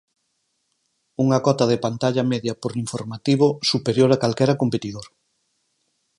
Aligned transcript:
Unha 1.23 1.39
cota 1.47 1.65
de 1.71 1.81
pantalla 1.85 2.23
media 2.33 2.53
por 2.61 2.71
informativo 2.83 3.47
superior 3.71 4.09
a 4.15 4.21
calquera 4.23 4.59
competidor. 4.61 5.05